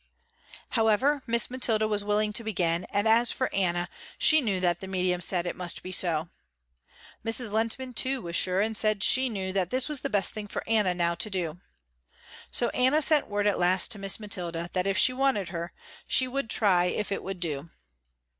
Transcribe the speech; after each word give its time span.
However, 0.69 1.21
Miss 1.27 1.51
Mathilda 1.51 1.87
was 1.87 2.03
willing 2.03 2.33
to 2.33 2.43
begin 2.43 2.85
and 2.85 3.07
as 3.07 3.31
for 3.31 3.53
Anna, 3.53 3.87
she 4.17 4.41
knew 4.41 4.59
that 4.59 4.79
the 4.79 4.87
medium 4.87 5.21
said 5.21 5.45
it 5.45 5.55
must 5.55 5.83
be 5.83 5.91
so. 5.91 6.27
Mrs. 7.23 7.51
Lehntman, 7.51 7.93
too, 7.93 8.19
was 8.19 8.35
sure, 8.35 8.61
and 8.61 8.75
said 8.75 9.03
she 9.03 9.29
knew 9.29 9.53
that 9.53 9.69
this 9.69 9.87
was 9.87 10.01
the 10.01 10.09
best 10.09 10.33
thing 10.33 10.47
for 10.47 10.63
Anna 10.65 10.95
now 10.95 11.13
to 11.13 11.29
do. 11.29 11.59
So 12.51 12.69
Anna 12.69 12.99
sent 12.99 13.27
word 13.29 13.45
at 13.45 13.59
last 13.59 13.91
to 13.91 13.99
Miss 13.99 14.19
Mathilda, 14.19 14.71
that 14.73 14.87
if 14.87 14.97
she 14.97 15.13
wanted 15.13 15.49
her, 15.49 15.71
she 16.07 16.27
would 16.27 16.49
try 16.49 16.85
if 16.85 17.11
it 17.11 17.21
would 17.21 17.39
do. 17.39 17.69